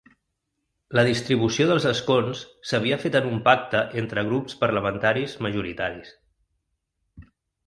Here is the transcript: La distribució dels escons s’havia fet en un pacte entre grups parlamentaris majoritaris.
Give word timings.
La 0.99 1.01
distribució 1.07 1.67
dels 1.71 1.85
escons 1.89 2.41
s’havia 2.69 2.97
fet 3.03 3.19
en 3.21 3.27
un 3.33 3.37
pacte 3.49 3.83
entre 4.03 4.25
grups 4.31 4.57
parlamentaris 4.65 5.37
majoritaris. 5.49 6.11